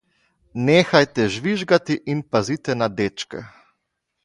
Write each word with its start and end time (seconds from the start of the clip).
Nehajte 0.69 1.25
žvižgati 1.35 1.99
in 2.15 2.25
pazite 2.37 2.79
na 2.83 2.91
dečke. 3.01 3.45